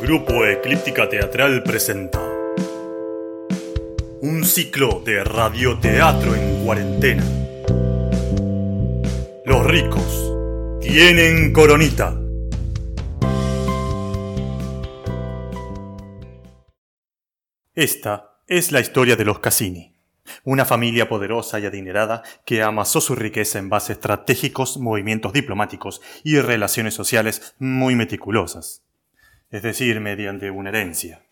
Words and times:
Grupo 0.00 0.46
Eclíptica 0.46 1.08
Teatral 1.08 1.64
presenta 1.64 2.20
un 4.20 4.44
ciclo 4.44 5.02
de 5.04 5.24
radioteatro 5.24 6.36
en 6.36 6.64
cuarentena. 6.64 7.24
Los 9.44 9.66
ricos 9.66 10.80
tienen 10.80 11.52
coronita. 11.52 12.16
Esta 17.74 18.38
es 18.46 18.70
la 18.70 18.78
historia 18.78 19.16
de 19.16 19.24
los 19.24 19.40
Cassini, 19.40 19.96
una 20.44 20.64
familia 20.64 21.08
poderosa 21.08 21.58
y 21.58 21.66
adinerada 21.66 22.22
que 22.46 22.62
amasó 22.62 23.00
su 23.00 23.16
riqueza 23.16 23.58
en 23.58 23.68
base 23.68 23.90
a 23.90 23.94
estratégicos 23.94 24.78
movimientos 24.78 25.32
diplomáticos 25.32 26.00
y 26.22 26.38
relaciones 26.38 26.94
sociales 26.94 27.56
muy 27.58 27.96
meticulosas 27.96 28.84
es 29.50 29.62
decir, 29.62 30.00
mediante 30.00 30.50
una 30.50 30.70
herencia. 30.70 31.22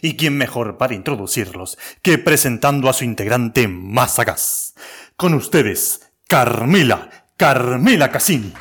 ¿Y 0.00 0.16
quién 0.16 0.36
mejor 0.36 0.78
para 0.78 0.94
introducirlos 0.94 1.78
que 2.02 2.18
presentando 2.18 2.88
a 2.88 2.92
su 2.92 3.04
integrante 3.04 3.66
más 3.68 4.14
sagaz? 4.14 4.74
Con 5.16 5.34
ustedes, 5.34 6.12
Carmela, 6.28 7.28
Carmela 7.36 8.10
Cassini. 8.10 8.52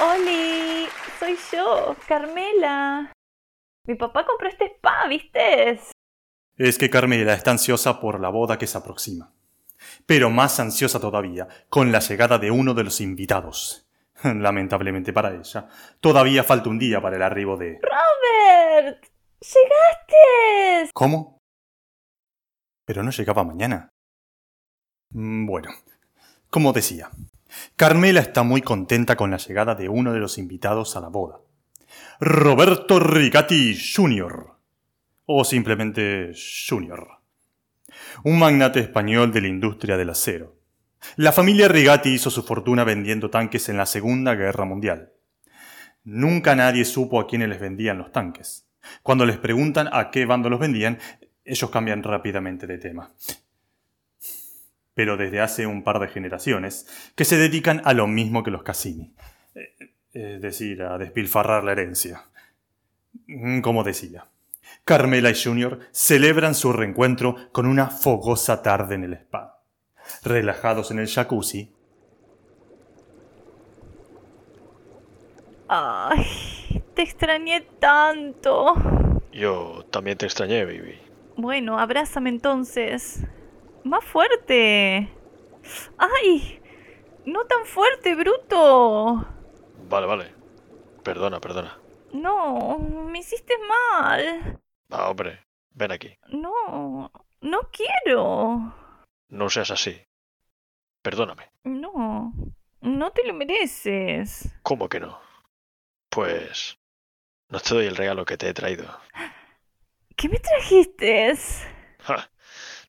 ¡Oli! 0.00 0.88
Soy 1.18 1.38
yo, 1.52 1.96
Carmela. 2.06 3.12
Mi 3.84 3.94
papá 3.94 4.26
compró 4.26 4.48
este 4.48 4.66
spa, 4.66 5.06
¿viste? 5.08 5.80
Es 6.56 6.78
que 6.78 6.90
Carmela 6.90 7.34
está 7.34 7.52
ansiosa 7.52 8.00
por 8.00 8.20
la 8.20 8.28
boda 8.28 8.58
que 8.58 8.66
se 8.66 8.78
aproxima. 8.78 9.32
Pero 10.06 10.30
más 10.30 10.58
ansiosa 10.58 11.00
todavía 11.00 11.46
con 11.68 11.92
la 11.92 12.00
llegada 12.00 12.38
de 12.38 12.50
uno 12.50 12.74
de 12.74 12.84
los 12.84 13.00
invitados. 13.00 13.85
Lamentablemente 14.24 15.12
para 15.12 15.34
ella, 15.34 15.68
todavía 16.00 16.44
falta 16.44 16.70
un 16.70 16.78
día 16.78 17.00
para 17.00 17.16
el 17.16 17.22
arribo 17.22 17.56
de... 17.56 17.78
¡Robert! 17.80 19.06
¡Llegaste! 19.40 20.90
¿Cómo? 20.92 21.38
Pero 22.86 23.02
no 23.02 23.10
llegaba 23.10 23.44
mañana. 23.44 23.90
Mm, 25.10 25.46
bueno, 25.46 25.70
como 26.50 26.72
decía, 26.72 27.10
Carmela 27.76 28.20
está 28.20 28.42
muy 28.42 28.62
contenta 28.62 29.16
con 29.16 29.30
la 29.30 29.36
llegada 29.36 29.74
de 29.74 29.88
uno 29.88 30.12
de 30.12 30.20
los 30.20 30.38
invitados 30.38 30.96
a 30.96 31.00
la 31.00 31.08
boda. 31.08 31.40
Roberto 32.20 32.98
Rigatti 32.98 33.76
Jr. 33.76 34.56
O 35.26 35.44
simplemente 35.44 36.32
Jr. 36.68 37.06
Un 38.24 38.38
magnate 38.38 38.80
español 38.80 39.32
de 39.32 39.40
la 39.40 39.48
industria 39.48 39.96
del 39.96 40.10
acero 40.10 40.55
la 41.16 41.32
familia 41.32 41.68
Rigatti 41.68 42.10
hizo 42.10 42.30
su 42.30 42.42
fortuna 42.42 42.84
vendiendo 42.84 43.30
tanques 43.30 43.68
en 43.68 43.76
la 43.76 43.86
Segunda 43.86 44.34
Guerra 44.34 44.64
Mundial. 44.64 45.12
Nunca 46.04 46.54
nadie 46.54 46.84
supo 46.84 47.20
a 47.20 47.26
quiénes 47.26 47.48
les 47.48 47.60
vendían 47.60 47.98
los 47.98 48.12
tanques. 48.12 48.66
Cuando 49.02 49.26
les 49.26 49.38
preguntan 49.38 49.88
a 49.92 50.10
qué 50.10 50.24
bando 50.26 50.50
los 50.50 50.60
vendían, 50.60 50.98
ellos 51.44 51.70
cambian 51.70 52.02
rápidamente 52.02 52.66
de 52.66 52.78
tema. 52.78 53.12
Pero 54.94 55.16
desde 55.16 55.40
hace 55.40 55.66
un 55.66 55.82
par 55.82 55.98
de 56.00 56.08
generaciones, 56.08 56.86
que 57.14 57.24
se 57.24 57.36
dedican 57.36 57.82
a 57.84 57.92
lo 57.92 58.06
mismo 58.06 58.42
que 58.42 58.50
los 58.50 58.62
Cassini. 58.62 59.14
Es 60.12 60.40
decir, 60.40 60.82
a 60.82 60.96
despilfarrar 60.98 61.64
la 61.64 61.72
herencia. 61.72 62.24
Como 63.62 63.84
decía, 63.84 64.26
Carmela 64.84 65.30
y 65.30 65.34
Junior 65.34 65.80
celebran 65.92 66.54
su 66.54 66.72
reencuentro 66.72 67.36
con 67.52 67.66
una 67.66 67.88
fogosa 67.88 68.62
tarde 68.62 68.94
en 68.94 69.04
el 69.04 69.12
spa 69.14 69.55
relajados 70.22 70.90
en 70.90 70.98
el 70.98 71.08
jacuzzi. 71.08 71.70
Ay, 75.68 76.82
te 76.94 77.02
extrañé 77.02 77.62
tanto. 77.80 78.74
Yo 79.32 79.84
también 79.90 80.16
te 80.16 80.26
extrañé, 80.26 80.64
baby. 80.64 80.98
Bueno, 81.36 81.78
abrázame 81.78 82.30
entonces. 82.30 83.24
Más 83.84 84.04
fuerte. 84.04 85.12
¡Ay! 85.98 86.60
No 87.24 87.44
tan 87.44 87.64
fuerte, 87.64 88.14
bruto. 88.14 89.26
Vale, 89.88 90.06
vale. 90.06 90.34
Perdona, 91.02 91.40
perdona. 91.40 91.78
No, 92.12 92.78
me 92.78 93.18
hiciste 93.18 93.54
mal. 93.68 94.60
Ah, 94.90 95.10
hombre, 95.10 95.40
ven 95.72 95.92
aquí. 95.92 96.16
No, 96.28 97.10
no 97.40 97.60
quiero. 97.72 98.74
No 99.28 99.50
seas 99.50 99.70
así. 99.70 100.00
Perdóname. 101.02 101.50
No, 101.64 102.32
no 102.80 103.12
te 103.12 103.26
lo 103.26 103.34
mereces. 103.34 104.48
¿Cómo 104.62 104.88
que 104.88 105.00
no? 105.00 105.20
Pues... 106.08 106.78
No 107.48 107.60
te 107.60 107.74
doy 107.74 107.86
el 107.86 107.96
regalo 107.96 108.24
que 108.24 108.36
te 108.36 108.48
he 108.48 108.54
traído. 108.54 108.86
¿Qué 110.16 110.28
me 110.28 110.38
trajiste? 110.38 111.34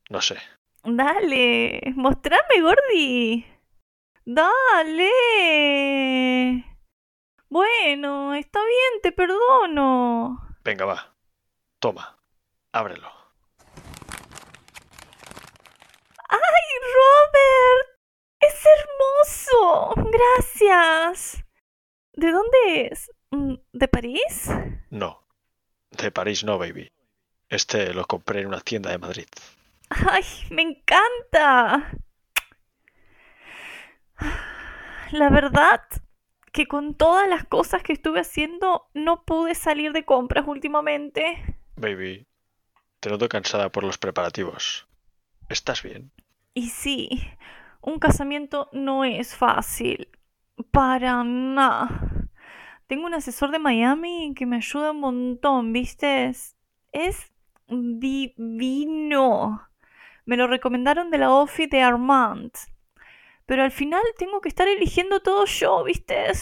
no 0.09 0.21
sé. 0.21 0.37
Dale, 0.83 1.81
mostrame, 1.95 2.61
Gordi. 2.61 3.45
Dale. 4.25 5.11
Bueno, 7.49 8.33
está 8.33 8.59
bien, 8.59 9.01
te 9.01 9.11
perdono. 9.11 10.55
Venga, 10.63 10.85
va. 10.85 11.15
Toma, 11.79 12.17
ábrelo. 12.71 13.17
Robert! 16.97 17.87
¡Es 18.39 18.65
hermoso! 18.65 20.06
Gracias. 20.17 21.44
¿De 22.13 22.31
dónde 22.31 22.89
es? 22.91 23.11
Mm, 23.31 23.55
¿De 23.73 23.88
París? 23.88 24.50
No. 24.89 25.23
De 25.91 26.11
París 26.11 26.44
no, 26.44 26.57
baby. 26.57 26.91
Este 27.50 27.94
lo 27.94 28.05
compré 28.05 28.41
en 28.41 28.47
una 28.47 28.61
tienda 28.61 28.91
de 28.91 28.97
Madrid. 28.97 29.28
¡Ay, 29.89 30.23
me 30.50 30.63
encanta! 30.63 31.91
La 35.11 35.29
verdad 35.29 35.81
que 36.51 36.67
con 36.67 36.95
todas 36.95 37.29
las 37.29 37.45
cosas 37.45 37.84
que 37.84 37.94
estuve 37.94 38.19
haciendo 38.19 38.89
no 38.94 39.23
pude 39.23 39.55
salir 39.55 39.94
de 39.94 40.03
compras 40.03 40.45
últimamente. 40.47 41.55
Baby, 41.75 42.28
te 42.99 43.09
noto 43.09 43.29
cansada 43.29 43.72
por 43.72 43.84
los 43.84 43.97
preparativos. 43.97 44.88
¿Estás 45.49 45.84
bien? 45.84 46.11
Y 46.53 46.69
sí, 46.69 47.09
un 47.87 47.99
casamiento 47.99 48.69
no 48.73 49.05
es 49.05 49.33
fácil. 49.33 50.09
Para 50.71 51.23
nada. 51.23 52.29
Tengo 52.87 53.05
un 53.05 53.13
asesor 53.13 53.51
de 53.51 53.59
Miami 53.59 54.33
que 54.35 54.45
me 54.45 54.57
ayuda 54.57 54.91
un 54.91 54.99
montón, 54.99 55.71
¿viste? 55.71 56.25
Es, 56.91 57.33
divino. 57.69 59.61
Me 60.25 60.35
lo 60.35 60.47
recomendaron 60.47 61.11
de 61.11 61.17
la 61.17 61.31
office 61.31 61.69
de 61.69 61.81
Armand. 61.81 62.51
Pero 63.45 63.63
al 63.63 63.71
final 63.71 64.01
tengo 64.17 64.41
que 64.41 64.49
estar 64.49 64.67
eligiendo 64.67 65.21
todo 65.21 65.45
yo, 65.45 65.85
¿viste? 65.85 66.33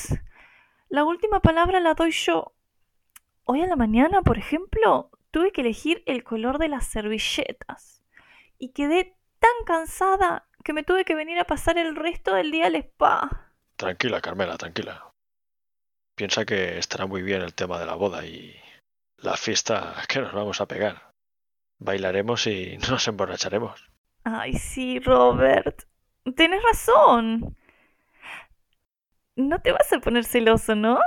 La 0.89 1.03
última 1.03 1.41
palabra 1.41 1.79
la 1.79 1.93
doy 1.93 2.09
yo. 2.09 2.55
Hoy 3.43 3.61
a 3.61 3.67
la 3.67 3.75
mañana, 3.75 4.23
por 4.23 4.39
ejemplo, 4.39 5.11
tuve 5.29 5.51
que 5.51 5.61
elegir 5.61 6.01
el 6.07 6.23
color 6.23 6.57
de 6.57 6.69
las 6.69 6.87
servilletas. 6.87 8.03
Y 8.57 8.69
quedé 8.69 9.15
tan 9.37 9.65
cansada 9.67 10.47
que 10.65 10.73
me 10.73 10.83
tuve 10.83 11.05
que 11.05 11.13
venir 11.13 11.37
a 11.37 11.45
pasar 11.45 11.77
el 11.77 11.95
resto 11.95 12.33
del 12.33 12.49
día 12.49 12.65
al 12.65 12.75
spa. 12.75 13.51
Tranquila, 13.75 14.19
Carmela, 14.19 14.57
tranquila. 14.57 15.13
Piensa 16.15 16.43
que 16.43 16.79
estará 16.79 17.05
muy 17.05 17.21
bien 17.21 17.43
el 17.43 17.53
tema 17.53 17.79
de 17.79 17.85
la 17.85 17.93
boda 17.93 18.25
y 18.25 18.55
la 19.17 19.37
fiesta 19.37 19.93
que 20.09 20.19
nos 20.19 20.33
vamos 20.33 20.59
a 20.61 20.65
pegar. 20.65 21.13
Bailaremos 21.77 22.47
y 22.47 22.77
nos 22.89 23.07
emborracharemos. 23.07 23.79
Ay, 24.23 24.53
sí, 24.53 24.99
Robert. 24.99 25.83
Tienes 26.35 26.63
razón. 26.63 27.55
No 29.35 29.61
te 29.61 29.71
vas 29.71 29.93
a 29.93 29.99
poner 29.99 30.25
celoso, 30.25 30.73
¿no? 30.73 30.99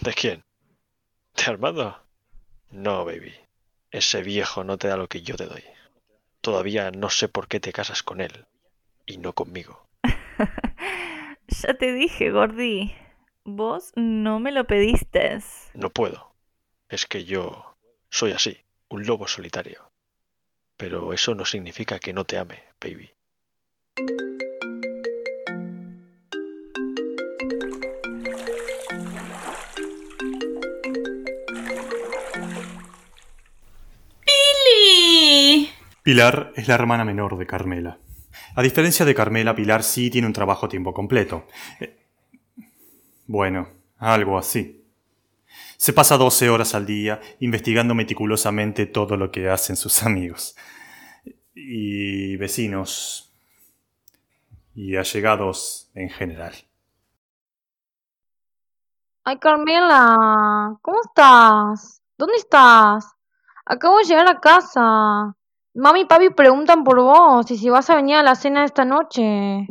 ¿De 0.00 0.14
quién? 0.14 0.42
¿De 1.36 1.44
Armando? 1.44 2.04
No, 2.70 3.04
baby. 3.04 3.34
Ese 3.92 4.22
viejo 4.22 4.64
no 4.64 4.78
te 4.78 4.88
da 4.88 4.96
lo 4.96 5.06
que 5.06 5.22
yo 5.22 5.36
te 5.36 5.46
doy. 5.46 5.62
Todavía 6.40 6.90
no 6.90 7.08
sé 7.08 7.28
por 7.28 7.46
qué 7.46 7.60
te 7.60 7.72
casas 7.72 8.02
con 8.02 8.20
él 8.20 8.48
y 9.08 9.16
no 9.16 9.32
conmigo. 9.32 9.82
ya 11.48 11.74
te 11.74 11.92
dije, 11.92 12.30
Gordi. 12.30 12.94
Vos 13.44 13.92
no 13.96 14.38
me 14.38 14.52
lo 14.52 14.66
pediste. 14.66 15.38
No 15.74 15.90
puedo. 15.90 16.34
Es 16.88 17.06
que 17.06 17.24
yo 17.24 17.76
soy 18.10 18.32
así, 18.32 18.58
un 18.88 19.06
lobo 19.06 19.26
solitario. 19.26 19.90
Pero 20.76 21.12
eso 21.12 21.34
no 21.34 21.44
significa 21.44 21.98
que 21.98 22.12
no 22.12 22.24
te 22.24 22.38
ame, 22.38 22.62
baby. 22.80 23.10
Pilar 36.02 36.52
es 36.54 36.68
la 36.68 36.74
hermana 36.74 37.04
menor 37.04 37.36
de 37.38 37.46
Carmela. 37.46 37.98
A 38.58 38.62
diferencia 38.62 39.06
de 39.06 39.14
Carmela, 39.14 39.54
Pilar 39.54 39.84
sí 39.84 40.10
tiene 40.10 40.26
un 40.26 40.32
trabajo 40.32 40.66
a 40.66 40.68
tiempo 40.68 40.92
completo. 40.92 41.46
Eh, 41.78 41.96
bueno, 43.28 43.68
Algo 43.98 44.36
así. 44.36 44.84
Se 45.76 45.92
pasa 45.92 46.16
12 46.16 46.50
horas 46.50 46.74
al 46.74 46.84
día 46.84 47.20
investigando 47.38 47.94
meticulosamente 47.94 48.86
todo 48.86 49.16
lo 49.16 49.30
que 49.30 49.48
hacen 49.48 49.76
sus 49.76 50.02
amigos. 50.08 50.56
Y 51.54 52.36
vecinos. 52.36 53.32
Y 54.74 54.96
allegados 54.96 55.92
en 55.94 56.10
general. 56.10 56.54
Ay, 59.22 59.38
Carmela, 59.38 60.76
¿cómo 60.82 60.98
estás? 61.04 62.02
¿Dónde 62.16 62.38
estás? 62.38 63.06
Acabo 63.64 63.98
de 63.98 64.04
llegar 64.04 64.28
a 64.28 64.40
casa. 64.40 65.36
Mami 65.78 66.00
y 66.00 66.04
papi 66.06 66.30
preguntan 66.30 66.82
por 66.82 67.00
vos 67.00 67.48
y 67.52 67.56
si 67.56 67.70
vas 67.70 67.88
a 67.88 67.94
venir 67.94 68.16
a 68.16 68.24
la 68.24 68.34
cena 68.34 68.64
esta 68.64 68.84
noche. 68.84 69.68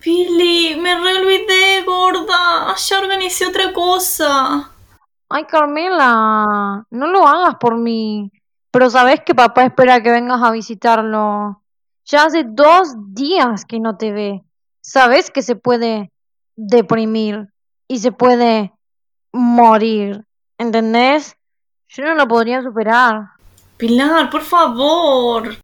Pili, 0.00 0.74
me 0.74 0.92
re 0.98 1.18
olvidé, 1.18 1.84
gorda. 1.86 2.74
Ya 2.76 2.98
organicé 2.98 3.46
otra 3.46 3.72
cosa. 3.72 4.72
Ay, 5.28 5.44
Carmela, 5.44 6.84
no 6.90 7.06
lo 7.06 7.28
hagas 7.28 7.54
por 7.60 7.76
mí. 7.76 8.32
Pero 8.72 8.90
sabes 8.90 9.20
que 9.20 9.36
papá 9.36 9.62
espera 9.62 10.02
que 10.02 10.10
vengas 10.10 10.42
a 10.42 10.50
visitarlo. 10.50 11.62
Ya 12.06 12.24
hace 12.24 12.42
dos 12.42 12.96
días 13.14 13.64
que 13.64 13.78
no 13.78 13.96
te 13.96 14.10
ve. 14.10 14.42
Sabes 14.80 15.30
que 15.30 15.42
se 15.42 15.54
puede 15.54 16.10
deprimir 16.56 17.50
y 17.86 18.00
se 18.00 18.10
puede 18.10 18.72
morir. 19.32 20.24
¿Entendés? 20.58 21.36
Yo 21.86 22.02
no 22.02 22.16
lo 22.16 22.26
podría 22.26 22.62
superar. 22.64 23.34
Pilar, 23.76 24.30
por 24.30 24.42
favor. 24.42 25.56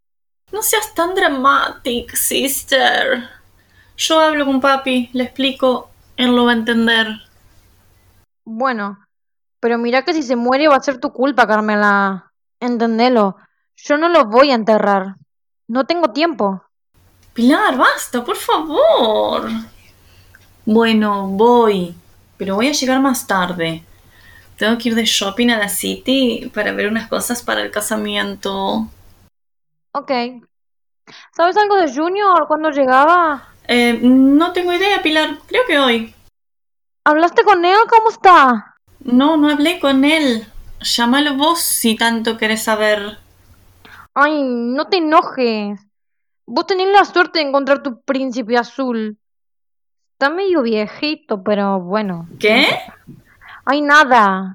No 0.53 0.63
seas 0.63 0.93
tan 0.95 1.15
dramatic, 1.15 2.15
sister. 2.17 3.29
Yo 3.97 4.19
hablo 4.19 4.45
con 4.47 4.61
papi, 4.61 5.11
le 5.13 5.25
explico, 5.25 5.91
él 6.17 6.35
lo 6.35 6.47
va 6.47 6.53
a 6.53 6.55
entender. 6.55 7.07
Bueno, 8.45 8.99
pero 9.61 9.79
mira 9.79 10.03
que 10.03 10.13
si 10.13 10.23
se 10.23 10.37
muere 10.37 10.69
va 10.69 10.77
a 10.77 10.83
ser 10.83 10.99
tu 10.99 11.13
culpa, 11.13 11.47
Carmela. 11.47 12.33
Entendelo. 12.59 13.37
Yo 13.77 13.97
no 13.97 14.09
lo 14.09 14.25
voy 14.25 14.51
a 14.51 14.55
enterrar. 14.55 15.17
No 15.69 15.87
tengo 15.87 16.13
tiempo. 16.13 16.65
Pilar, 17.33 17.77
basta, 17.77 18.25
por 18.25 18.37
favor. 18.37 19.49
Bueno, 20.65 21.29
voy, 21.29 21.95
pero 22.37 22.57
voy 22.57 22.69
a 22.69 22.73
llegar 22.73 23.01
más 23.01 23.27
tarde. 23.27 23.85
Tengo 24.61 24.77
que 24.77 24.91
ir 24.91 24.95
de 24.95 25.07
shopping 25.07 25.49
a 25.49 25.57
la 25.57 25.71
City 25.71 26.51
para 26.53 26.73
ver 26.73 26.87
unas 26.87 27.09
cosas 27.09 27.43
para 27.43 27.63
el 27.63 27.71
casamiento. 27.71 28.87
Ok. 29.93 30.13
¿Sabes 31.35 31.57
algo 31.57 31.77
de 31.77 31.91
Junior? 31.91 32.47
¿Cuándo 32.47 32.69
llegaba? 32.69 33.55
Eh, 33.67 33.99
no 34.03 34.53
tengo 34.53 34.75
idea, 34.75 35.03
Pilar. 35.03 35.39
Creo 35.47 35.63
que 35.67 35.79
hoy. 35.79 36.15
¿Hablaste 37.07 37.43
con 37.43 37.65
él? 37.65 37.79
¿Cómo 37.89 38.11
está? 38.11 38.77
No, 38.99 39.39
no 39.39 39.49
hablé 39.49 39.81
con 39.81 40.05
él. 40.05 40.47
Llámalo 40.81 41.39
vos 41.39 41.63
si 41.63 41.97
tanto 41.97 42.37
querés 42.37 42.63
saber. 42.63 43.17
Ay, 44.13 44.43
no 44.43 44.89
te 44.89 44.99
enojes. 44.99 45.81
Vos 46.45 46.67
tenés 46.67 46.89
la 46.89 47.07
suerte 47.07 47.39
de 47.39 47.47
encontrar 47.47 47.83
tu 47.83 48.03
príncipe 48.03 48.59
azul. 48.59 49.17
Está 50.13 50.29
medio 50.29 50.61
viejito, 50.61 51.43
pero 51.43 51.81
bueno. 51.81 52.29
¿Qué? 52.39 52.67
Ay, 53.73 53.83
nada. 53.83 54.53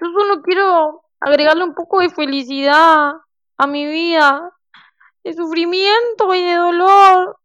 Yo 0.00 0.06
solo 0.18 0.40
quiero 0.40 1.02
agregarle 1.20 1.62
un 1.62 1.74
poco 1.74 2.00
de 2.00 2.08
felicidad 2.08 3.16
a 3.58 3.66
mi 3.66 3.84
vida, 3.84 4.50
de 5.22 5.34
sufrimiento 5.34 6.34
y 6.34 6.42
de 6.42 6.54
dolor. 6.54 7.38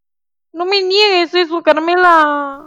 No 0.54 0.64
me 0.64 0.82
niegues 0.84 1.34
eso, 1.34 1.62
Carmela. 1.62 2.66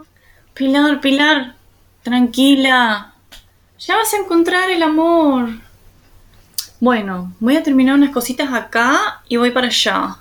Pilar, 0.53 1.01
Pilar, 1.01 1.55
tranquila. 2.03 3.15
Ya 3.79 3.95
vas 3.95 4.13
a 4.13 4.17
encontrar 4.17 4.69
el 4.69 4.83
amor. 4.83 5.49
Bueno, 6.79 7.33
voy 7.39 7.57
a 7.57 7.63
terminar 7.63 7.95
unas 7.95 8.11
cositas 8.11 8.53
acá 8.53 9.23
y 9.27 9.37
voy 9.37 9.49
para 9.49 9.65
allá. 9.65 10.17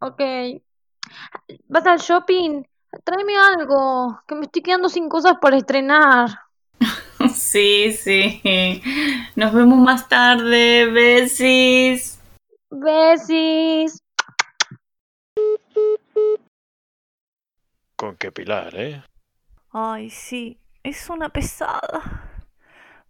Ok. 0.00 0.20
¿Vas 1.68 1.86
al 1.86 2.00
shopping? 2.00 2.64
Tráeme 3.04 3.36
algo, 3.36 4.20
que 4.26 4.34
me 4.34 4.46
estoy 4.46 4.62
quedando 4.62 4.88
sin 4.88 5.08
cosas 5.08 5.34
para 5.40 5.56
estrenar. 5.56 6.28
Sí, 7.34 7.92
sí. 7.92 8.40
Nos 9.36 9.52
vemos 9.52 9.78
más 9.78 10.08
tarde. 10.08 10.86
Besis. 10.86 12.18
Besis. 12.70 14.02
Con 17.96 18.16
qué 18.16 18.32
pilar, 18.32 18.74
¿eh? 18.74 19.02
Ay, 19.70 20.08
sí, 20.08 20.58
es 20.82 21.10
una 21.10 21.28
pesada. 21.28 22.46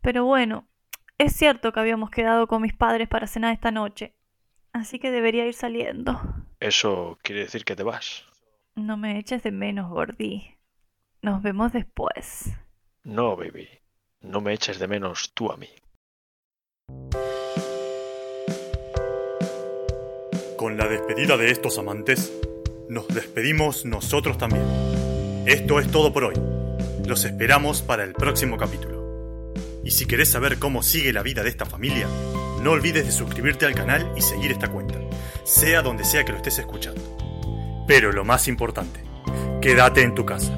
Pero 0.00 0.24
bueno, 0.24 0.66
es 1.18 1.34
cierto 1.36 1.72
que 1.72 1.80
habíamos 1.80 2.10
quedado 2.10 2.48
con 2.48 2.62
mis 2.62 2.74
padres 2.74 3.08
para 3.08 3.26
cenar 3.28 3.52
esta 3.52 3.70
noche. 3.70 4.14
Así 4.72 4.98
que 4.98 5.10
debería 5.10 5.46
ir 5.46 5.54
saliendo. 5.54 6.20
Eso 6.58 7.18
quiere 7.22 7.42
decir 7.42 7.64
que 7.64 7.76
te 7.76 7.82
vas. 7.82 8.24
No 8.80 8.96
me 8.96 9.18
eches 9.18 9.42
de 9.42 9.52
menos, 9.52 9.90
Gordy. 9.90 10.56
Nos 11.20 11.42
vemos 11.42 11.70
después. 11.70 12.50
No, 13.04 13.36
baby. 13.36 13.68
No 14.22 14.40
me 14.40 14.54
eches 14.54 14.78
de 14.78 14.88
menos 14.88 15.32
tú 15.34 15.52
a 15.52 15.58
mí. 15.58 15.68
Con 20.56 20.78
la 20.78 20.88
despedida 20.88 21.36
de 21.36 21.50
estos 21.50 21.78
amantes, 21.78 22.32
nos 22.88 23.06
despedimos 23.08 23.84
nosotros 23.84 24.38
también. 24.38 24.64
Esto 25.46 25.78
es 25.78 25.90
todo 25.90 26.10
por 26.14 26.24
hoy. 26.24 26.34
Los 27.06 27.26
esperamos 27.26 27.82
para 27.82 28.02
el 28.02 28.14
próximo 28.14 28.56
capítulo. 28.56 29.52
Y 29.84 29.90
si 29.90 30.06
querés 30.06 30.30
saber 30.30 30.58
cómo 30.58 30.82
sigue 30.82 31.12
la 31.12 31.22
vida 31.22 31.42
de 31.42 31.50
esta 31.50 31.66
familia, 31.66 32.06
no 32.62 32.70
olvides 32.70 33.04
de 33.04 33.12
suscribirte 33.12 33.66
al 33.66 33.74
canal 33.74 34.10
y 34.16 34.22
seguir 34.22 34.50
esta 34.50 34.68
cuenta, 34.68 34.98
sea 35.44 35.82
donde 35.82 36.04
sea 36.04 36.24
que 36.24 36.32
lo 36.32 36.38
estés 36.38 36.58
escuchando. 36.58 37.19
Pero 37.90 38.12
lo 38.12 38.24
más 38.24 38.46
importante, 38.46 39.00
quédate 39.60 40.02
en 40.02 40.14
tu 40.14 40.24
casa. 40.24 40.56